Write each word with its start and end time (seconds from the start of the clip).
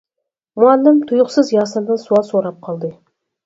مۇئەللىم 0.63 1.03
تۇيۇقسىز 1.11 1.53
ياسىندىن 1.57 2.03
سوئال 2.07 2.29
سوراپ 2.33 2.61
قالدى. 2.69 2.95